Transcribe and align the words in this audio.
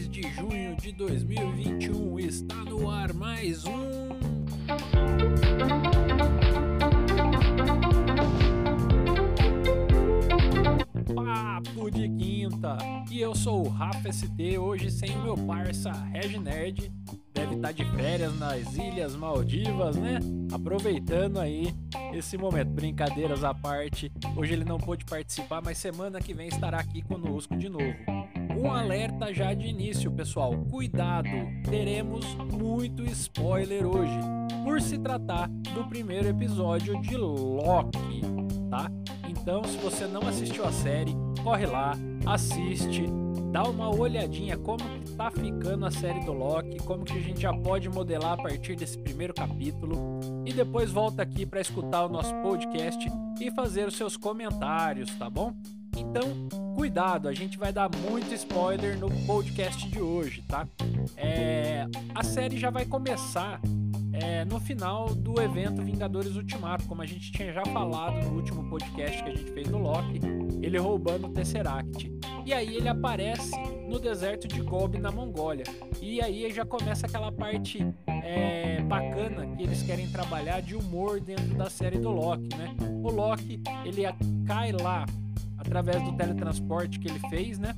de 0.00 0.22
junho 0.22 0.74
de 0.74 0.90
2021. 0.90 2.18
Está 2.18 2.56
no 2.64 2.90
ar 2.90 3.14
mais 3.14 3.64
um. 3.64 4.08
Papo 11.14 11.90
de 11.92 12.08
Quinta! 12.08 12.76
E 13.08 13.20
eu 13.20 13.36
sou 13.36 13.66
o 13.66 13.68
Rafa 13.68 14.12
ST, 14.12 14.58
hoje 14.58 14.90
sem 14.90 15.16
o 15.16 15.22
meu 15.22 15.36
parça 15.36 15.92
Reg 15.92 16.38
Nerd. 16.38 16.90
Deve 17.32 17.54
estar 17.54 17.72
de 17.72 17.84
férias 17.92 18.36
nas 18.36 18.74
Ilhas 18.74 19.14
Maldivas, 19.14 19.94
né? 19.94 20.18
Aproveitando 20.52 21.38
aí 21.38 21.72
esse 22.12 22.36
momento. 22.36 22.70
Brincadeiras 22.70 23.44
à 23.44 23.54
parte, 23.54 24.10
hoje 24.36 24.54
ele 24.54 24.64
não 24.64 24.78
pôde 24.78 25.04
participar, 25.04 25.62
mas 25.64 25.78
semana 25.78 26.20
que 26.20 26.34
vem 26.34 26.48
estará 26.48 26.80
aqui 26.80 27.00
conosco 27.00 27.56
de 27.56 27.68
novo. 27.68 27.94
Um 28.64 28.72
alerta 28.72 29.30
já 29.30 29.52
de 29.52 29.66
início, 29.66 30.10
pessoal. 30.10 30.56
Cuidado, 30.70 31.28
teremos 31.68 32.24
muito 32.50 33.04
spoiler 33.04 33.86
hoje, 33.86 34.18
por 34.64 34.80
se 34.80 34.96
tratar 34.96 35.50
do 35.74 35.84
primeiro 35.84 36.28
episódio 36.28 36.98
de 37.02 37.14
Loki, 37.14 38.22
tá? 38.70 38.90
Então, 39.28 39.62
se 39.64 39.76
você 39.76 40.06
não 40.06 40.26
assistiu 40.26 40.64
a 40.64 40.72
série, 40.72 41.14
corre 41.42 41.66
lá, 41.66 41.92
assiste, 42.24 43.04
dá 43.52 43.64
uma 43.64 43.94
olhadinha 43.94 44.56
como 44.56 44.78
que 44.78 45.12
tá 45.12 45.30
ficando 45.30 45.84
a 45.84 45.90
série 45.90 46.24
do 46.24 46.32
Loki, 46.32 46.78
como 46.78 47.04
que 47.04 47.18
a 47.18 47.20
gente 47.20 47.42
já 47.42 47.52
pode 47.52 47.90
modelar 47.90 48.32
a 48.32 48.42
partir 48.42 48.76
desse 48.76 48.96
primeiro 48.96 49.34
capítulo 49.34 50.20
e 50.46 50.54
depois 50.54 50.90
volta 50.90 51.20
aqui 51.20 51.44
para 51.44 51.60
escutar 51.60 52.06
o 52.06 52.08
nosso 52.08 52.34
podcast 52.36 53.12
e 53.38 53.50
fazer 53.50 53.86
os 53.86 53.94
seus 53.94 54.16
comentários, 54.16 55.14
tá 55.16 55.28
bom? 55.28 55.52
Então, 56.16 56.48
cuidado, 56.76 57.26
a 57.26 57.32
gente 57.32 57.58
vai 57.58 57.72
dar 57.72 57.90
muito 58.08 58.32
spoiler 58.34 58.96
no 58.96 59.10
podcast 59.26 59.88
de 59.88 60.00
hoje, 60.00 60.44
tá? 60.46 60.64
É, 61.16 61.88
a 62.14 62.22
série 62.22 62.56
já 62.56 62.70
vai 62.70 62.84
começar 62.84 63.60
é, 64.12 64.44
no 64.44 64.60
final 64.60 65.12
do 65.12 65.42
evento 65.42 65.82
Vingadores 65.82 66.36
Ultimato, 66.36 66.86
como 66.86 67.02
a 67.02 67.04
gente 67.04 67.32
tinha 67.32 67.52
já 67.52 67.64
falado 67.64 68.24
no 68.24 68.36
último 68.36 68.70
podcast 68.70 69.24
que 69.24 69.28
a 69.28 69.34
gente 69.34 69.50
fez 69.50 69.66
do 69.66 69.76
Loki, 69.76 70.20
ele 70.62 70.78
roubando 70.78 71.26
o 71.26 71.30
Tesseract. 71.30 72.08
E 72.46 72.52
aí 72.54 72.76
ele 72.76 72.88
aparece 72.88 73.50
no 73.88 73.98
deserto 73.98 74.46
de 74.46 74.60
Gobi, 74.60 75.00
na 75.00 75.10
Mongólia. 75.10 75.64
E 76.00 76.22
aí 76.22 76.48
já 76.52 76.64
começa 76.64 77.08
aquela 77.08 77.32
parte 77.32 77.84
é, 78.06 78.80
bacana 78.82 79.48
que 79.56 79.64
eles 79.64 79.82
querem 79.82 80.08
trabalhar 80.08 80.62
de 80.62 80.76
humor 80.76 81.18
dentro 81.18 81.56
da 81.56 81.68
série 81.68 81.98
do 81.98 82.10
Loki, 82.12 82.56
né? 82.56 82.72
O 83.02 83.10
Loki, 83.10 83.60
ele 83.84 84.02
cai 84.46 84.70
lá 84.70 85.06
através 85.64 86.02
do 86.02 86.12
teletransporte 86.12 86.98
que 86.98 87.08
ele 87.08 87.20
fez, 87.30 87.58
né? 87.58 87.74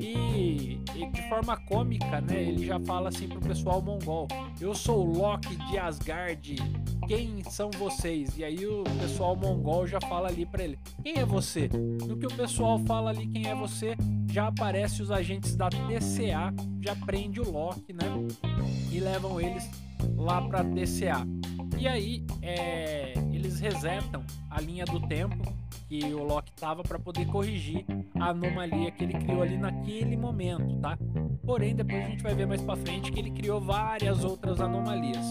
E, 0.00 0.80
e, 0.94 1.06
de 1.10 1.28
forma 1.28 1.56
cômica, 1.56 2.20
né? 2.20 2.42
Ele 2.42 2.66
já 2.66 2.80
fala 2.80 3.08
assim 3.10 3.28
pro 3.28 3.40
pessoal 3.40 3.82
mongol: 3.82 4.26
Eu 4.60 4.74
sou 4.74 5.06
o 5.06 5.18
Loki 5.18 5.56
de 5.66 5.78
Asgard. 5.78 6.56
Quem 7.06 7.42
são 7.44 7.70
vocês? 7.70 8.36
E 8.38 8.44
aí 8.44 8.66
o 8.66 8.82
pessoal 8.98 9.36
mongol 9.36 9.86
já 9.86 10.00
fala 10.00 10.28
ali 10.28 10.46
para 10.46 10.64
ele: 10.64 10.78
Quem 11.02 11.18
é 11.18 11.24
você? 11.24 11.68
No 12.06 12.16
que 12.16 12.26
o 12.26 12.34
pessoal 12.34 12.78
fala 12.80 13.10
ali 13.10 13.26
quem 13.26 13.46
é 13.46 13.54
você, 13.54 13.94
já 14.30 14.48
aparece 14.48 15.02
os 15.02 15.10
agentes 15.10 15.54
da 15.54 15.68
TCA, 15.68 16.52
já 16.80 16.96
prende 16.96 17.40
o 17.40 17.50
Loki, 17.50 17.92
né? 17.92 18.06
E 18.90 19.00
levam 19.00 19.40
eles 19.40 19.68
lá 20.16 20.40
para 20.40 20.64
TCA. 20.64 21.26
E 21.78 21.86
aí 21.86 22.24
é, 22.40 23.12
eles 23.32 23.60
resetam 23.60 24.24
a 24.50 24.60
linha 24.60 24.84
do 24.86 25.06
tempo 25.06 25.63
que 26.00 26.12
o 26.12 26.24
Loki 26.24 26.52
tava 26.54 26.82
para 26.82 26.98
poder 26.98 27.26
corrigir 27.26 27.84
a 28.18 28.30
anomalia 28.30 28.90
que 28.90 29.04
ele 29.04 29.14
criou 29.14 29.42
ali 29.42 29.56
naquele 29.56 30.16
momento, 30.16 30.76
tá? 30.80 30.98
Porém, 31.44 31.74
depois 31.74 32.04
a 32.04 32.08
gente 32.08 32.22
vai 32.22 32.34
ver 32.34 32.46
mais 32.46 32.60
para 32.60 32.76
frente 32.76 33.12
que 33.12 33.20
ele 33.20 33.30
criou 33.30 33.60
várias 33.60 34.24
outras 34.24 34.60
anomalias. 34.60 35.24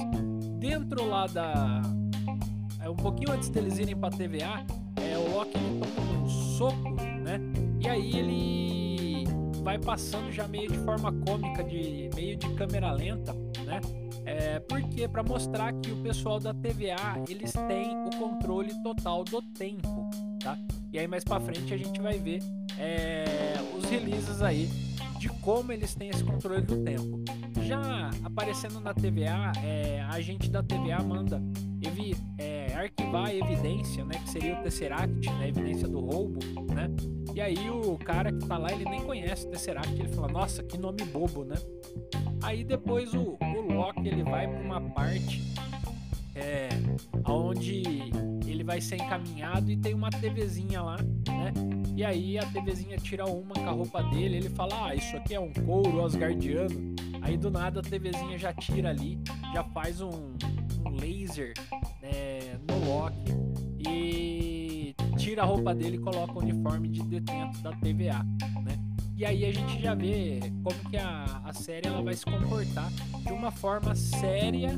Dentro 0.60 1.06
lá 1.06 1.28
da 1.28 1.82
é 2.82 2.90
um 2.90 2.96
pouquinho 2.96 3.32
antes 3.32 3.50
deles 3.50 3.78
irem 3.78 3.96
para 3.96 4.16
TVA, 4.16 4.66
é 4.96 5.18
o 5.18 5.36
Loki 5.36 5.58
ele 5.58 6.18
um 6.18 6.30
soco, 6.30 6.92
né? 6.92 7.40
E 7.82 7.90
aí 7.90 8.18
ele 8.18 9.26
vai 9.64 9.78
passando 9.78 10.32
já 10.32 10.48
meio 10.48 10.72
de 10.72 10.78
forma 10.80 11.12
cômica, 11.26 11.64
de 11.64 12.10
meio 12.16 12.38
de 12.38 12.50
câmera 12.54 12.92
lenta, 12.92 13.34
né? 13.66 13.82
É, 14.26 14.60
porque 14.60 15.08
para 15.08 15.24
mostrar 15.24 15.74
que 15.74 15.92
o 15.92 16.02
pessoal 16.02 16.40
da 16.40 16.54
TVA 16.54 17.22
eles 17.28 17.52
têm 17.52 17.98
o 18.06 18.10
controle 18.18 18.72
total 18.82 19.26
do 19.26 19.42
tempo, 19.42 20.10
tá? 20.44 20.58
E 20.92 21.00
aí 21.00 21.08
mais 21.08 21.24
para 21.24 21.40
frente 21.40 21.74
a 21.74 21.78
gente 21.78 22.00
vai 22.02 22.20
ver 22.20 22.42
é, 22.78 23.56
os 23.78 23.86
releases 23.86 24.42
aí 24.42 24.70
de 25.18 25.30
como 25.30 25.72
eles 25.72 25.96
têm 25.96 26.10
esse 26.10 26.24
controle 26.24 26.62
do 26.62 26.84
tempo. 26.84 27.24
Já 27.62 28.10
aparecendo 28.26 28.82
na 28.82 28.94
TVA, 28.94 29.54
é, 29.64 30.06
a 30.10 30.20
gente 30.20 30.50
da 30.50 30.62
TVA 30.62 31.02
manda 31.02 31.42
evi, 31.82 32.16
é, 32.38 32.74
arquivar 32.76 33.28
a 33.28 33.34
evidência, 33.34 34.04
né, 34.04 34.16
que 34.22 34.30
seria 34.30 34.60
o 34.60 34.64
Tesseract, 34.64 35.30
né, 35.30 35.46
a 35.46 35.48
evidência 35.48 35.88
do 35.88 36.00
roubo, 36.02 36.40
né? 36.74 36.90
E 37.34 37.40
aí 37.40 37.70
o 37.70 37.98
cara 37.98 38.32
que 38.32 38.46
tá 38.46 38.58
lá, 38.58 38.72
ele 38.72 38.86
nem 38.86 39.02
conhece 39.02 39.48
o 39.48 39.50
Tesseract, 39.50 39.94
ele 39.94 40.10
fala: 40.10 40.28
"Nossa, 40.28 40.62
que 40.62 40.78
nome 40.78 41.04
bobo, 41.06 41.46
né?" 41.46 41.56
Aí 42.42 42.64
depois 42.64 43.14
o, 43.14 43.38
o 43.40 43.74
Loki 43.74 44.08
ele 44.08 44.24
vai 44.24 44.48
para 44.48 44.62
uma 44.62 44.82
parte 44.82 45.42
é, 46.36 46.70
onde 47.26 48.12
ele 48.64 48.66
vai 48.66 48.82
ser 48.82 48.96
encaminhado 48.96 49.70
e 49.70 49.78
tem 49.78 49.94
uma 49.94 50.10
TVzinha 50.10 50.82
lá, 50.82 50.98
né? 50.98 51.54
E 51.96 52.04
aí 52.04 52.40
a 52.40 52.46
TVzinha 52.46 52.98
tira 52.98 53.26
uma 53.26 53.54
com 53.54 53.68
a 53.68 53.72
roupa 53.72 54.02
dele, 54.04 54.38
ele 54.38 54.50
fala: 54.50 54.88
"Ah, 54.88 54.96
isso 54.96 55.16
aqui 55.18 55.36
é 55.36 55.40
um 55.40 55.52
couro 55.52 56.04
asgardiano". 56.04 56.96
Aí 57.22 57.38
do 57.38 57.52
nada 57.52 57.82
a 57.82 57.84
TVzinha 57.84 58.38
já 58.38 58.54
tira 58.54 58.90
ali, 58.90 59.20
já 59.54 59.64
faz 59.66 60.02
um, 60.02 60.34
um 60.86 60.96
laser 61.00 61.54
né, 62.02 62.58
no 62.68 62.86
Loki 62.86 63.32
e 63.80 64.96
tira 65.18 65.44
a 65.44 65.46
roupa 65.46 65.76
dele 65.76 65.98
e 65.98 66.00
coloca 66.00 66.34
o 66.34 66.40
uniforme 66.40 66.88
de 66.88 67.04
detento 67.04 67.62
da 67.62 67.72
TVA, 67.74 68.24
né? 68.64 68.80
E 69.16 69.26
aí 69.26 69.46
a 69.46 69.52
gente 69.54 69.82
já 69.82 69.94
vê 69.94 70.40
como 70.64 70.90
que 70.90 70.98
a, 70.98 71.42
a 71.46 71.54
série 71.54 71.88
ela 71.88 72.02
vai 72.02 72.14
se 72.14 72.26
comportar 72.26 72.92
de 73.26 73.32
uma 73.32 73.52
forma 73.52 73.96
séria 73.96 74.72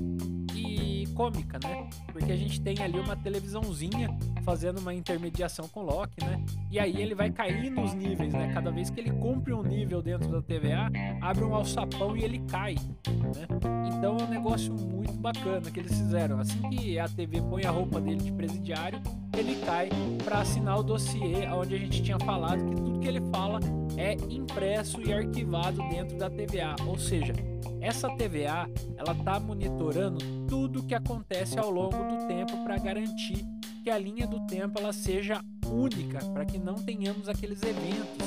cômica, 1.15 1.57
né? 1.63 1.89
Porque 2.11 2.31
a 2.31 2.35
gente 2.35 2.61
tem 2.61 2.77
ali 2.83 2.99
uma 2.99 3.15
televisãozinha 3.15 4.15
fazendo 4.45 4.77
uma 4.77 4.93
intermediação 4.93 5.67
com 5.67 5.81
o 5.81 5.83
Loki, 5.83 6.23
né? 6.23 6.39
E 6.69 6.79
aí 6.79 7.01
ele 7.01 7.15
vai 7.15 7.31
cair 7.31 7.71
nos 7.71 7.93
níveis, 7.95 8.31
né? 8.31 8.51
Cada 8.53 8.71
vez 8.71 8.91
que 8.91 8.99
ele 8.99 9.11
cumpre 9.11 9.51
um 9.51 9.63
nível 9.63 10.01
dentro 10.01 10.29
da 10.29 10.41
TVA, 10.41 10.91
abre 11.19 11.43
um 11.43 11.55
alçapão 11.55 12.15
e 12.15 12.23
ele 12.23 12.39
cai, 12.47 12.75
né? 12.75 13.47
Então 13.87 14.17
é 14.17 14.23
um 14.23 14.27
negócio 14.27 14.71
muito 14.73 15.13
bacana 15.13 15.71
que 15.71 15.79
eles 15.79 15.97
fizeram. 15.97 16.39
Assim 16.39 16.61
que 16.69 16.99
a 16.99 17.09
TV 17.09 17.41
põe 17.41 17.65
a 17.65 17.71
roupa 17.71 17.99
dele 17.99 18.21
de 18.21 18.31
presidiário, 18.31 19.01
ele 19.35 19.55
cai 19.65 19.89
para 20.23 20.41
assinar 20.41 20.79
o 20.79 20.83
dossiê 20.83 21.47
onde 21.47 21.75
a 21.75 21.77
gente 21.77 22.03
tinha 22.03 22.19
falado 22.19 22.63
que 22.65 22.75
tudo 22.75 22.99
que 22.99 23.07
ele 23.07 23.21
fala 23.31 23.59
é 23.97 24.13
impresso 24.29 25.01
e 25.01 25.11
arquivado 25.11 25.77
dentro 25.89 26.17
da 26.17 26.29
TVA, 26.29 26.75
ou 26.85 26.97
seja, 26.97 27.33
essa 27.81 28.09
TVA 28.15 28.69
ela 28.97 29.13
está 29.13 29.39
monitorando 29.39 30.19
tudo 30.47 30.83
que 30.83 30.93
acontece 30.93 31.57
ao 31.57 31.69
longo 31.69 31.97
do 32.03 32.27
tempo 32.27 32.63
para 32.63 32.77
garantir 32.77 33.54
que 33.85 33.91
a 33.91 33.99
linha 33.99 34.25
do 34.25 34.39
tempo 34.47 34.79
ela 34.79 34.91
seja 34.91 35.45
única, 35.63 36.17
para 36.33 36.43
que 36.43 36.57
não 36.57 36.73
tenhamos 36.73 37.29
aqueles 37.29 37.61
eventos 37.61 38.17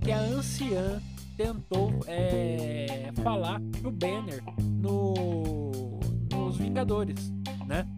que 0.00 0.12
a 0.12 0.20
anciã 0.20 1.02
tentou 1.36 1.90
é, 2.06 3.10
falar 3.20 3.58
no 3.82 3.90
banner 3.90 4.40
no, 4.60 5.98
nos 6.32 6.56
Vingadores, 6.58 7.32
né? 7.66 7.88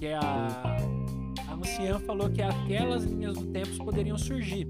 Que 0.00 0.06
é 0.06 0.14
a 0.14 0.78
Anciã 1.52 1.98
falou 2.00 2.30
que 2.30 2.40
aquelas 2.40 3.04
linhas 3.04 3.36
do 3.36 3.46
tempo 3.52 3.84
poderiam 3.84 4.16
surgir, 4.16 4.66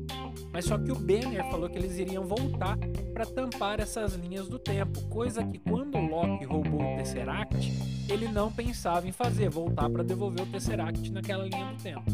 mas 0.52 0.66
só 0.66 0.76
que 0.76 0.92
o 0.92 0.94
Banner 0.94 1.48
falou 1.50 1.68
que 1.68 1.78
eles 1.78 1.98
iriam 1.98 2.24
voltar 2.24 2.76
para 3.12 3.24
tampar 3.24 3.80
essas 3.80 4.14
linhas 4.14 4.48
do 4.48 4.58
tempo, 4.58 5.00
coisa 5.08 5.44
que 5.44 5.58
quando 5.58 5.96
o 5.96 6.06
Loki 6.06 6.44
roubou 6.44 6.82
o 6.82 6.96
Tesseract, 6.96 7.72
ele 8.08 8.28
não 8.28 8.52
pensava 8.52 9.08
em 9.08 9.12
fazer, 9.12 9.48
voltar 9.48 9.88
para 9.88 10.02
devolver 10.02 10.42
o 10.42 10.46
Tesseract 10.46 11.10
naquela 11.10 11.44
linha 11.44 11.72
do 11.72 11.82
tempo, 11.82 12.10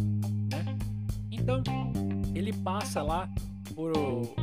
né? 0.52 0.78
Então, 1.30 1.62
ele 2.34 2.52
passa 2.52 3.02
lá 3.02 3.28
por, 3.74 3.92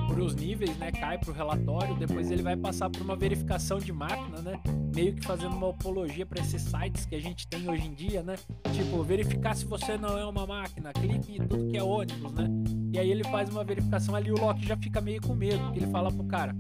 por 0.08 0.20
os 0.20 0.36
níveis, 0.36 0.78
né? 0.78 0.92
Cai 0.92 1.18
pro 1.18 1.34
relatório, 1.34 1.96
depois 1.96 2.32
ele 2.32 2.42
vai 2.42 2.56
passar 2.56 2.90
por 2.90 3.02
uma 3.02 3.16
verificação 3.16 3.80
de 3.80 3.92
máquina, 3.92 4.42
né? 4.42 4.60
Meio 4.96 5.14
que 5.14 5.26
fazendo 5.26 5.56
uma 5.56 5.70
apologia 5.70 6.26
para 6.26 6.42
esses 6.42 6.62
sites 6.62 7.06
que 7.06 7.16
a 7.16 7.22
gente 7.22 7.48
tem 7.48 7.70
hoje 7.70 7.86
em 7.86 7.94
dia, 7.94 8.24
né? 8.24 8.36
Tipo, 8.74 9.04
verificar 9.04 9.56
se 9.56 9.66
você 9.66 9.98
não 9.98 10.18
é 10.18 10.26
uma 10.26 10.48
máquina, 10.48 10.94
clique 10.94 11.36
em 11.36 11.48
tudo 11.48 11.68
que 11.68 11.78
é 11.78 11.84
ônibus, 11.84 12.32
né? 12.34 12.48
E 12.96 13.00
aí 13.00 13.12
ele 13.12 13.26
faz 13.26 13.50
uma 13.50 13.62
verificação 13.62 14.16
ali, 14.16 14.32
o 14.32 14.40
Loki 14.40 14.66
já 14.66 14.78
fica 14.78 15.02
meio 15.02 15.22
com 15.22 15.36
medo, 15.36 15.74
ele 15.76 15.86
fala 15.88 16.10
pro 16.10 16.24
cara: 16.24 16.56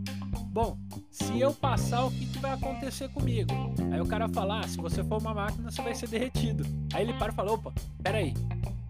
Bom, 0.49 0.77
se 1.09 1.39
eu 1.39 1.53
passar, 1.53 2.05
o 2.05 2.11
que, 2.11 2.25
que 2.25 2.39
vai 2.39 2.51
acontecer 2.51 3.07
comigo? 3.07 3.53
Aí 3.89 4.01
o 4.01 4.05
cara 4.05 4.27
fala: 4.27 4.59
ah, 4.59 4.67
se 4.67 4.75
você 4.75 5.01
for 5.01 5.21
uma 5.21 5.33
máquina, 5.33 5.71
você 5.71 5.81
vai 5.81 5.95
ser 5.95 6.09
derretido. 6.09 6.65
Aí 6.93 7.03
ele 7.03 7.13
para 7.13 7.31
e 7.31 7.35
fala: 7.35 7.53
opa, 7.53 7.73
peraí. 8.03 8.33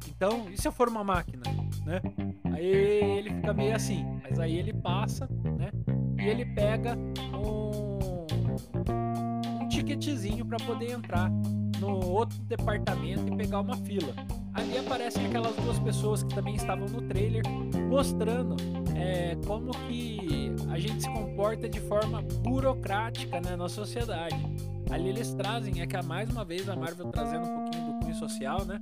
Então, 0.08 0.48
e 0.52 0.60
se 0.60 0.68
eu 0.68 0.72
for 0.72 0.90
uma 0.90 1.04
máquina? 1.04 1.44
né? 1.86 2.02
Aí 2.52 2.66
ele 2.66 3.30
fica 3.30 3.54
meio 3.54 3.76
assim, 3.76 4.04
mas 4.24 4.40
aí 4.40 4.58
ele 4.58 4.74
passa, 4.74 5.30
né? 5.44 5.70
E 6.18 6.28
ele 6.28 6.46
pega 6.46 6.98
um, 7.32 8.26
um 9.62 9.68
ticketzinho 9.68 10.44
para 10.46 10.58
poder 10.58 10.94
entrar 10.94 11.30
no 11.80 12.04
outro 12.08 12.40
departamento 12.46 13.32
e 13.32 13.38
pegar 13.38 13.60
uma 13.60 13.78
fila. 13.78 14.16
Ali 14.56 14.78
aparecem 14.78 15.26
aquelas 15.26 15.54
duas 15.58 15.78
pessoas 15.80 16.24
que 16.24 16.34
também 16.34 16.56
estavam 16.56 16.88
no 16.88 17.02
trailer, 17.02 17.44
mostrando 17.90 18.56
é, 18.96 19.36
como 19.46 19.72
que 19.86 20.50
a 20.72 20.80
gente 20.80 21.02
se 21.02 21.10
comporta 21.10 21.68
de 21.68 21.82
forma 21.82 22.22
burocrática 22.42 23.42
né, 23.42 23.58
na 23.58 23.68
sociedade. 23.68 24.36
Ali 24.90 25.10
eles 25.10 25.34
trazem, 25.34 25.82
é 25.82 25.86
que 25.86 26.02
mais 26.04 26.30
uma 26.30 26.46
vez 26.46 26.70
a 26.70 26.76
Marvel 26.76 27.08
trazendo 27.12 27.46
um 27.46 27.56
pouquinho 27.56 27.86
do 27.86 28.00
cunho 28.00 28.16
social, 28.16 28.64
né? 28.64 28.82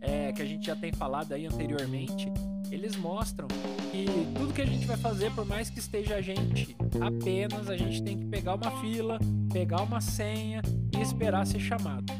É, 0.00 0.30
que 0.30 0.40
a 0.40 0.44
gente 0.44 0.64
já 0.64 0.76
tem 0.76 0.92
falado 0.92 1.32
aí 1.32 1.46
anteriormente, 1.46 2.30
eles 2.70 2.94
mostram 2.94 3.48
que 3.90 4.06
tudo 4.36 4.52
que 4.52 4.62
a 4.62 4.66
gente 4.66 4.86
vai 4.86 4.96
fazer, 4.96 5.32
por 5.32 5.44
mais 5.44 5.68
que 5.68 5.80
esteja 5.80 6.14
a 6.14 6.20
gente 6.20 6.76
apenas, 7.00 7.68
a 7.68 7.76
gente 7.76 8.02
tem 8.04 8.16
que 8.16 8.26
pegar 8.26 8.54
uma 8.54 8.70
fila, 8.80 9.18
pegar 9.52 9.82
uma 9.82 10.00
senha 10.00 10.62
e 10.96 11.00
esperar 11.00 11.44
ser 11.46 11.58
chamado. 11.58 12.17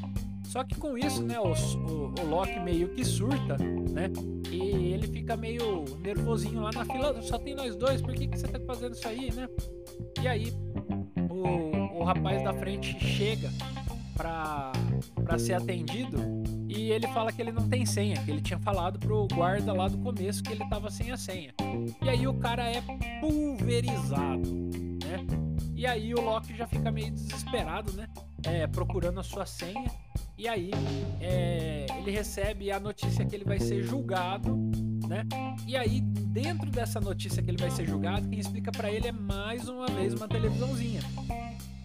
Só 0.58 0.64
que 0.64 0.74
com 0.74 0.98
isso, 0.98 1.22
né, 1.22 1.38
o, 1.38 1.52
o, 1.52 2.14
o, 2.20 2.28
Loki 2.28 2.58
meio 2.58 2.88
que 2.88 3.04
surta, 3.04 3.56
né? 3.92 4.10
E 4.50 4.92
ele 4.92 5.06
fica 5.06 5.36
meio 5.36 5.84
nervosinho 6.00 6.60
lá 6.60 6.72
na 6.72 6.84
fila. 6.84 7.22
Só 7.22 7.38
tem 7.38 7.54
nós 7.54 7.76
dois, 7.76 8.02
por 8.02 8.12
que, 8.12 8.26
que 8.26 8.36
você 8.36 8.48
tá 8.48 8.58
fazendo 8.66 8.94
isso 8.94 9.06
aí, 9.06 9.30
né? 9.32 9.48
E 10.20 10.26
aí 10.26 10.52
o, 11.30 12.00
o 12.00 12.02
rapaz 12.02 12.42
da 12.42 12.52
frente 12.52 12.98
chega 12.98 13.52
pra, 14.16 14.72
pra 15.22 15.38
ser 15.38 15.52
atendido 15.52 16.18
e 16.68 16.90
ele 16.90 17.06
fala 17.06 17.30
que 17.30 17.40
ele 17.40 17.52
não 17.52 17.68
tem 17.68 17.86
senha, 17.86 18.20
que 18.24 18.28
ele 18.28 18.40
tinha 18.40 18.58
falado 18.58 18.98
pro 18.98 19.28
guarda 19.32 19.72
lá 19.72 19.86
do 19.86 19.98
começo 19.98 20.42
que 20.42 20.50
ele 20.50 20.68
tava 20.68 20.90
sem 20.90 21.12
a 21.12 21.16
senha. 21.16 21.54
E 22.02 22.08
aí 22.08 22.26
o 22.26 22.34
cara 22.34 22.68
é 22.68 22.82
pulverizado, 23.20 24.50
né? 25.04 25.37
E 25.78 25.86
aí 25.86 26.12
o 26.12 26.20
Loki 26.20 26.56
já 26.56 26.66
fica 26.66 26.90
meio 26.90 27.12
desesperado, 27.12 27.92
né? 27.92 28.08
É, 28.42 28.66
procurando 28.66 29.20
a 29.20 29.22
sua 29.22 29.46
senha. 29.46 29.88
E 30.36 30.48
aí 30.48 30.72
é, 31.20 31.86
ele 31.98 32.10
recebe 32.10 32.72
a 32.72 32.80
notícia 32.80 33.24
que 33.24 33.32
ele 33.36 33.44
vai 33.44 33.60
ser 33.60 33.84
julgado, 33.84 34.56
né? 35.06 35.24
E 35.68 35.76
aí 35.76 36.00
dentro 36.00 36.68
dessa 36.68 36.98
notícia 37.00 37.40
que 37.40 37.48
ele 37.48 37.58
vai 37.58 37.70
ser 37.70 37.86
julgado, 37.86 38.28
quem 38.28 38.40
explica 38.40 38.72
para 38.72 38.90
ele 38.90 39.06
é 39.06 39.12
mais 39.12 39.68
uma 39.68 39.86
vez 39.86 40.14
uma 40.14 40.26
televisãozinha. 40.26 41.00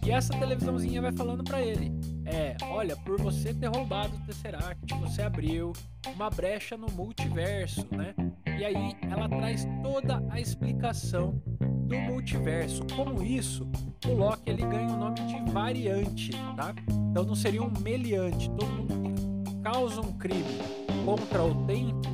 E 0.04 0.10
essa 0.10 0.36
televisãozinha 0.36 1.00
vai 1.00 1.12
falando 1.12 1.44
para 1.44 1.62
ele: 1.62 1.92
é, 2.26 2.56
olha, 2.64 2.96
por 2.96 3.20
você 3.20 3.52
ter 3.52 3.66
roubado 3.66 4.16
o 4.16 4.20
Tesseract, 4.20 4.94
você 5.00 5.22
abriu 5.22 5.72
uma 6.14 6.30
brecha 6.30 6.76
no 6.76 6.86
multiverso, 6.90 7.86
né? 7.90 8.14
E 8.58 8.64
aí 8.64 8.96
ela 9.10 9.28
traz 9.28 9.66
toda 9.82 10.22
a 10.30 10.40
explicação 10.40 11.42
do 11.60 11.96
multiverso. 11.96 12.82
Como 12.96 13.22
isso, 13.22 13.68
o 14.06 14.12
Loki 14.14 14.48
ele 14.50 14.62
ganha 14.62 14.88
o 14.88 14.96
nome 14.96 15.20
de 15.20 15.52
variante, 15.52 16.30
tá? 16.56 16.74
Então 17.10 17.24
não 17.24 17.34
seria 17.34 17.62
um 17.62 17.72
meliante. 17.80 18.50
Todo 18.50 18.66
mundo 18.66 19.44
que 19.44 19.56
causa 19.60 20.00
um 20.00 20.12
crime 20.12 20.58
contra 21.04 21.42
o 21.42 21.66
tempo, 21.66 22.08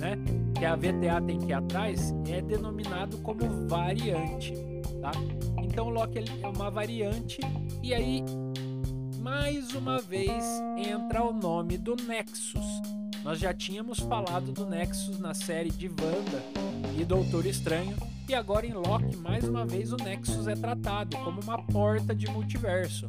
né? 0.00 0.16
Que 0.58 0.64
a 0.64 0.74
VTA 0.74 1.20
tem 1.24 1.38
que 1.38 1.46
ir 1.46 1.54
atrás, 1.54 2.12
é 2.28 2.40
denominado 2.42 3.18
como 3.18 3.68
variante, 3.68 4.54
tá? 5.00 5.12
Então 5.62 5.86
o 5.86 5.90
Loki 5.90 6.18
é 6.18 6.48
uma 6.48 6.70
variante 6.70 7.40
e 7.82 7.94
aí 7.94 8.24
mais 9.22 9.72
uma 9.74 10.00
vez 10.00 10.44
entra 10.76 11.22
o 11.22 11.32
nome 11.32 11.78
do 11.78 11.94
Nexus. 11.94 12.82
Nós 13.22 13.38
já 13.38 13.54
tínhamos 13.54 14.00
falado 14.00 14.50
do 14.50 14.66
Nexus 14.66 15.20
na 15.20 15.32
série 15.32 15.70
de 15.70 15.86
Wanda 15.86 16.42
e 16.98 17.04
Doutor 17.04 17.46
Estranho, 17.46 17.96
e 18.28 18.34
agora 18.34 18.66
em 18.66 18.72
Loki, 18.72 19.16
mais 19.16 19.44
uma 19.44 19.64
vez, 19.64 19.92
o 19.92 19.96
Nexus 19.96 20.48
é 20.48 20.56
tratado 20.56 21.16
como 21.18 21.40
uma 21.40 21.62
porta 21.66 22.12
de 22.12 22.28
multiverso. 22.28 23.08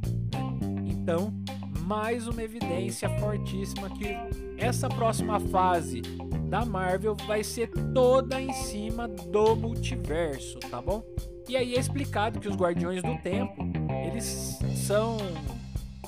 Então, 0.85 1.33
mais 1.79 2.27
uma 2.27 2.43
evidência 2.43 3.09
fortíssima 3.17 3.89
que 3.89 4.15
essa 4.55 4.87
próxima 4.87 5.39
fase 5.39 6.01
da 6.47 6.63
Marvel 6.63 7.15
vai 7.25 7.43
ser 7.43 7.71
toda 7.91 8.39
em 8.39 8.53
cima 8.53 9.07
do 9.07 9.55
multiverso, 9.55 10.59
tá 10.59 10.79
bom? 10.79 11.03
E 11.49 11.57
aí 11.57 11.73
é 11.73 11.79
explicado 11.79 12.39
que 12.39 12.47
os 12.47 12.55
Guardiões 12.55 13.01
do 13.01 13.17
Tempo, 13.17 13.63
eles 14.05 14.59
são 14.75 15.17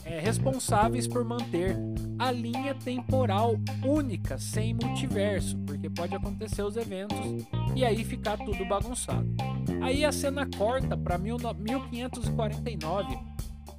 é, 0.04 0.20
responsáveis 0.20 1.08
por 1.08 1.24
manter 1.24 1.78
a 2.18 2.32
linha 2.32 2.74
temporal 2.76 3.56
única, 3.84 4.38
sem 4.38 4.74
multiverso, 4.74 5.58
porque 5.60 5.90
pode 5.90 6.14
acontecer 6.16 6.64
os 6.64 6.76
eventos 6.76 7.18
e 7.76 7.86
aí 7.86 8.04
ficar 8.04 8.38
tudo 8.38 8.66
bagunçado. 8.66 9.28
Aí 9.82 10.06
a 10.06 10.12
cena 10.12 10.48
corta 10.58 10.98
para 10.98 11.18
1549, 11.18 13.18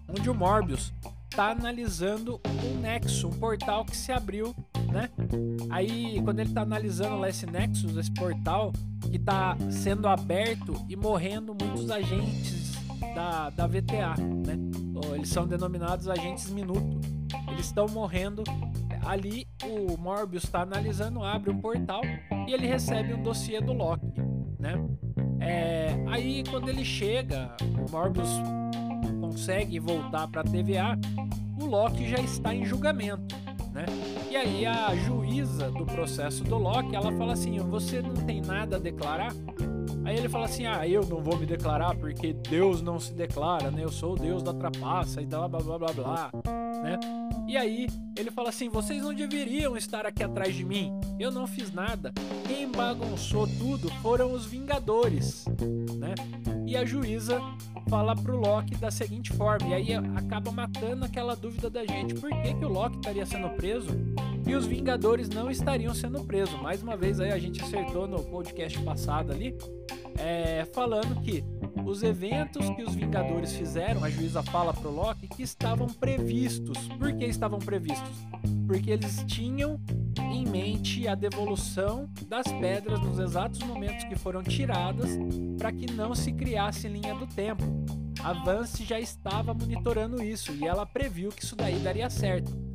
onde 0.09 0.31
o 0.31 0.35
Morbius 0.35 0.95
está 1.31 1.51
analisando 1.51 2.41
um 2.65 2.81
nexo, 2.81 3.29
um 3.29 3.33
portal 3.33 3.85
que 3.85 3.97
se 3.97 4.13
abriu, 4.13 4.55
né? 4.91 5.11
Aí 5.71 6.21
quando 6.23 6.41
ele 6.41 6.51
está 6.51 6.63
analisando 6.63 7.17
lá 7.17 7.29
esse 7.29 7.47
nexus, 7.47 7.97
esse 7.97 8.13
portal 8.13 8.73
que 9.11 9.17
está 9.17 9.57
sendo 9.71 10.09
aberto 10.09 10.75
e 10.89 10.97
morrendo 10.97 11.55
muitos 11.55 11.91
agentes 11.91 12.76
da, 13.15 13.51
da 13.51 13.67
VTA, 13.67 14.15
né? 14.19 14.59
Eles 15.15 15.29
são 15.29 15.47
denominados 15.47 16.09
agentes 16.09 16.51
minuto. 16.51 17.01
Eles 17.51 17.67
estão 17.67 17.87
morrendo. 17.89 18.43
Ali 19.05 19.47
o 19.65 19.97
Morbius 19.97 20.45
está 20.45 20.63
analisando, 20.63 21.23
abre 21.23 21.51
um 21.51 21.61
portal 21.61 22.03
e 22.47 22.53
ele 22.53 22.67
recebe 22.67 23.15
um 23.15 23.23
dossiê 23.23 23.61
do 23.61 23.73
Loki, 23.73 24.13
né? 24.59 24.75
É, 25.39 25.95
aí 26.09 26.43
quando 26.51 26.69
ele 26.69 26.85
chega, 26.85 27.55
o 27.63 27.91
Morbius 27.91 28.29
consegue 29.21 29.79
voltar 29.79 30.27
para 30.27 30.41
a 30.41 30.45
TVA, 30.45 30.99
o 31.61 31.67
Loki 31.67 32.09
já 32.09 32.19
está 32.19 32.53
em 32.53 32.65
julgamento, 32.65 33.37
né? 33.73 33.87
E 34.29 34.35
aí 34.35 34.67
a 34.67 34.95
juíza 34.97 35.71
do 35.71 35.87
processo 35.87 36.43
do 36.43 36.59
Loki, 36.59 36.97
ela 36.97 37.13
fala 37.13 37.35
assim: 37.35 37.59
"Você 37.61 38.03
não 38.03 38.15
tem 38.15 38.41
nada 38.41 38.77
a 38.77 38.79
declarar?" 38.79 39.33
Aí 40.05 40.17
ele 40.17 40.29
fala 40.29 40.47
assim: 40.47 40.67
Ah, 40.67 40.87
eu 40.87 41.05
não 41.07 41.23
vou 41.23 41.39
me 41.39 41.47
declarar 41.47 41.97
porque 41.97 42.33
Deus 42.33 42.81
não 42.81 42.99
se 42.99 43.13
declara, 43.13 43.71
né? 43.71 43.85
Eu 43.85 43.91
sou 43.91 44.13
o 44.13 44.17
Deus 44.17 44.43
da 44.43 44.53
trapaça 44.53 45.21
e 45.21 45.27
blá 45.27 45.49
blá 45.49 45.61
blá 45.61 45.79
blá 45.79 45.93
blá, 45.93 46.31
né? 46.83 46.99
E 47.47 47.57
aí 47.57 47.87
ele 48.17 48.31
fala 48.31 48.49
assim: 48.49 48.69
Vocês 48.69 49.03
não 49.03 49.15
deveriam 49.15 49.77
estar 49.77 50.07
aqui 50.07 50.23
atrás 50.23 50.55
de 50.55 50.65
mim. 50.65 50.93
Eu 51.19 51.31
não 51.31 51.47
fiz 51.47 51.73
nada. 51.73 52.13
Quem 52.47 52.71
bagunçou 52.71 53.47
tudo 53.59 53.89
foram 54.03 54.33
os 54.33 54.47
Vingadores, 54.47 55.45
né? 55.99 56.15
E 56.67 56.77
a 56.77 56.85
juíza 56.85 57.41
fala 57.89 58.15
pro 58.15 58.37
Loki 58.37 58.75
da 58.77 58.91
seguinte 58.91 59.33
forma, 59.33 59.69
e 59.69 59.75
aí 59.75 59.95
acaba 59.95 60.51
matando 60.51 61.05
aquela 61.05 61.37
dúvida 61.37 61.71
da 61.71 61.87
gente: 61.87 62.15
por 62.15 62.31
que, 62.31 62.55
que 62.55 62.65
o 62.65 62.69
Loki 62.69 62.97
estaria 62.97 63.25
sendo 63.25 63.49
preso 63.51 63.89
e 64.47 64.55
os 64.55 64.67
Vingadores 64.67 65.29
não 65.29 65.51
estariam 65.51 65.95
sendo 65.95 66.23
presos? 66.25 66.61
Mais 66.61 66.83
uma 66.83 66.97
vez 66.97 67.21
aí 67.21 67.33
a 67.33 67.39
gente 67.39 67.63
acertou 67.63 68.07
no 68.07 68.23
podcast 68.23 68.79
passado 68.81 69.33
ali 69.33 69.57
é, 70.19 70.65
falando 70.73 71.21
que 71.21 71.45
os 71.85 72.03
eventos 72.03 72.69
que 72.71 72.83
os 72.83 72.95
Vingadores 72.95 73.53
fizeram, 73.53 74.03
a 74.03 74.11
juíza 74.11 74.43
fala 74.43 74.73
pro 74.73 74.91
Loki, 74.91 75.29
que 75.29 75.43
estavam 75.43 75.87
previstos. 75.87 76.79
Por 76.99 77.13
que 77.13 77.25
estavam 77.25 77.59
previstos? 77.59 78.27
Porque 78.67 78.91
eles 78.91 79.23
tinham 79.27 79.81
em 80.19 80.45
mente 80.45 81.07
a 81.07 81.15
devolução 81.15 82.09
das 82.27 82.47
pedras 82.47 83.01
nos 83.01 83.19
exatos 83.19 83.61
momentos 83.61 84.05
que 84.05 84.17
foram 84.17 84.43
tiradas 84.43 85.11
para 85.59 85.71
que 85.71 85.91
não 85.93 86.15
se 86.15 86.33
criasse 86.33 86.89
linha 86.89 87.15
do 87.15 87.27
tempo. 87.27 87.63
A 88.25 88.33
Vance 88.33 88.85
já 88.85 88.99
estava 88.99 89.55
monitorando 89.55 90.23
isso 90.23 90.53
e 90.53 90.67
ela 90.67 90.85
previu 90.85 91.31
que 91.31 91.45
isso 91.45 91.55
daí 91.55 91.79
daria 91.79 92.11
certo. 92.11 92.66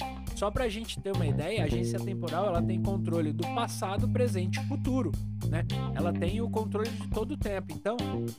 Só 0.42 0.50
para 0.50 0.64
a 0.64 0.70
gente 0.70 1.00
ter 1.00 1.16
uma 1.16 1.28
ideia, 1.28 1.62
a 1.62 1.66
agência 1.66 2.00
temporal 2.00 2.48
ela 2.48 2.64
tem 2.64 2.82
controle 2.82 3.32
do 3.32 3.44
passado, 3.54 4.10
presente 4.10 4.60
e 4.60 4.64
futuro, 4.64 5.12
né? 5.48 5.64
Ela 5.94 6.12
tem 6.12 6.42
o 6.42 6.50
controle 6.50 6.90
de 6.90 7.08
todo 7.10 7.34
o 7.34 7.38
tempo. 7.38 7.72
Então, 7.72 7.96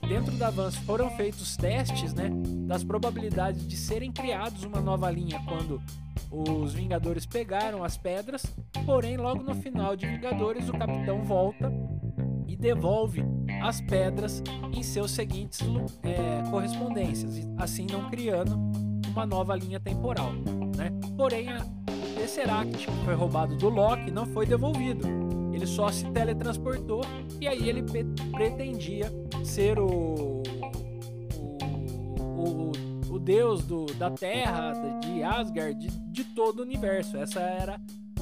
dentro 0.09 0.33
da 0.33 0.49
Avanço 0.49 0.83
foram 0.83 1.09
feitos 1.11 1.57
testes, 1.57 2.13
né, 2.13 2.29
das 2.67 2.83
probabilidades 2.83 3.65
de 3.69 3.77
serem 3.77 4.11
criados 4.11 4.65
uma 4.65 4.81
nova 4.81 5.09
linha 5.13 5.41
quando 5.47 5.81
os 6.29 6.75
Vingadores 6.75 7.25
pegaram 7.25 7.85
as 7.85 7.97
pedras, 7.97 8.45
porém 8.85 9.17
logo 9.17 9.45
no 9.45 9.55
final 9.55 9.95
de 9.95 10.05
Vingadores 10.05 10.69
o 10.69 10.73
Capitão 10.73 11.23
volta 11.23 11.73
e 12.49 12.57
devolve 12.57 13.23
as 13.63 13.81
pedras 13.81 14.43
em 14.73 14.83
seus 14.83 15.13
seguintes 15.13 15.61
é, 16.03 16.51
correspondências, 16.51 17.49
assim 17.57 17.87
não 17.87 18.11
criando 18.11 18.59
uma 19.09 19.25
nova 19.25 19.55
linha 19.55 19.79
temporal. 19.79 20.33
Né? 20.77 20.91
Porém, 21.17 21.47
Tesseract, 22.23 22.87
que 22.87 23.05
foi 23.05 23.15
roubado 23.15 23.57
do 23.57 23.69
Loki, 23.69 24.13
não 24.13 24.25
foi 24.27 24.47
devolvido. 24.47 25.09
Ele 25.53 25.67
só 25.67 25.91
se 25.91 26.09
teletransportou 26.13 27.01
e 27.41 27.49
aí 27.49 27.69
ele 27.69 27.83
pretendia 28.31 29.13
ser 29.45 29.77
o, 29.81 30.41
o, 31.37 32.39
o, 32.39 32.73
o 33.11 33.19
deus 33.19 33.65
do, 33.65 33.87
da 33.87 34.09
Terra, 34.09 34.73
de 35.01 35.21
Asgard, 35.21 35.75
de, 35.75 35.89
de 35.89 36.23
todo 36.23 36.61
o 36.61 36.63
universo. 36.63 37.17
Essa 37.17 37.41
era 37.41 37.81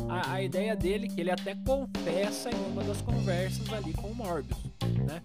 a, 0.09 0.33
a, 0.33 0.43
ideia 0.43 0.75
dele, 0.75 1.07
que 1.07 1.21
ele 1.21 1.31
até 1.31 1.55
confessa 1.55 2.49
em 2.49 2.73
uma 2.73 2.83
das 2.83 3.03
conversas 3.03 3.71
ali 3.71 3.93
com 3.93 4.09
o 4.09 4.15
Morbius, 4.15 4.59
né? 5.07 5.21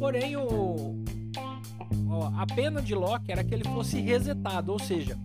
Porém, 0.00 0.36
o, 0.36 0.96
a 2.36 2.44
pena 2.44 2.82
de 2.82 2.92
Loki 2.92 3.30
era 3.30 3.44
que 3.44 3.54
ele 3.54 3.64
fosse 3.64 4.00
resetado, 4.00 4.72
ou 4.72 4.80
seja, 4.80 5.16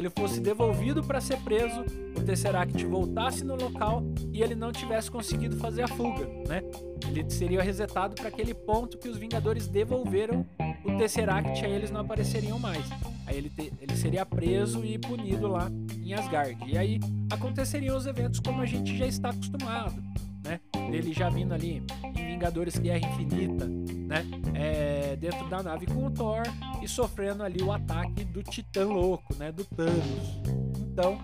ele 0.00 0.10
fosse 0.10 0.40
devolvido 0.40 1.04
para 1.04 1.20
ser 1.20 1.36
preso, 1.40 1.84
o 2.16 2.22
Tesseract 2.22 2.84
voltasse 2.86 3.44
no 3.44 3.54
local 3.54 4.02
e 4.32 4.42
ele 4.42 4.54
não 4.54 4.72
tivesse 4.72 5.10
conseguido 5.10 5.58
fazer 5.58 5.82
a 5.82 5.88
fuga, 5.88 6.26
né? 6.48 6.62
Ele 7.06 7.28
seria 7.28 7.62
resetado 7.62 8.14
para 8.14 8.28
aquele 8.28 8.54
ponto 8.54 8.96
que 8.96 9.08
os 9.08 9.18
Vingadores 9.18 9.68
devolveram 9.68 10.46
o 10.84 10.96
Tesseract, 10.96 11.64
aí 11.64 11.72
eles 11.72 11.90
não 11.90 12.00
apareceriam 12.00 12.58
mais. 12.58 12.84
Aí 13.26 13.36
ele, 13.36 13.50
te, 13.50 13.72
ele 13.78 13.94
seria 13.94 14.24
preso 14.24 14.82
e 14.84 14.98
punido 14.98 15.46
lá 15.46 15.70
em 15.94 16.14
Asgard. 16.14 16.56
E 16.66 16.78
aí 16.78 16.98
aconteceriam 17.30 17.96
os 17.96 18.06
eventos 18.06 18.40
como 18.40 18.62
a 18.62 18.66
gente 18.66 18.96
já 18.96 19.06
está 19.06 19.30
acostumado, 19.30 20.02
né? 20.42 20.60
Ele 20.90 21.12
já 21.12 21.28
vindo 21.28 21.52
ali 21.52 21.84
Vingadores 22.40 22.78
Guerra 22.78 23.06
Infinita, 23.06 23.66
né? 23.66 24.24
É, 24.54 25.14
dentro 25.16 25.46
da 25.50 25.62
nave 25.62 25.84
com 25.84 26.06
o 26.06 26.10
Thor 26.10 26.40
e 26.82 26.88
sofrendo 26.88 27.42
ali 27.42 27.62
o 27.62 27.70
ataque 27.70 28.24
do 28.24 28.42
Titã 28.42 28.86
Louco, 28.86 29.34
né? 29.36 29.52
Do 29.52 29.62
Thanos. 29.62 30.40
Então, 30.80 31.18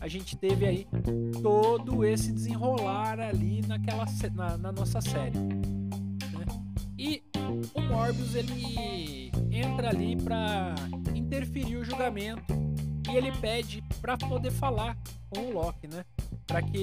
a 0.00 0.08
gente 0.08 0.34
teve 0.34 0.64
aí 0.64 0.86
todo 1.42 2.06
esse 2.06 2.32
desenrolar 2.32 3.20
ali 3.20 3.60
naquela 3.68 4.06
na, 4.34 4.56
na 4.56 4.72
nossa 4.72 5.02
série. 5.02 5.36
Né? 5.36 6.46
E 6.98 7.22
o 7.74 7.80
Morbius 7.82 8.34
ele 8.34 9.30
entra 9.50 9.90
ali 9.90 10.16
para 10.16 10.74
interferir 11.14 11.76
o 11.76 11.84
julgamento 11.84 12.50
e 13.12 13.14
ele 13.14 13.30
pede 13.30 13.84
para 14.00 14.16
poder 14.16 14.50
falar 14.50 14.96
com 15.28 15.38
o 15.38 15.52
Loki, 15.52 15.86
né? 15.86 16.02
Para 16.52 16.60
que 16.60 16.78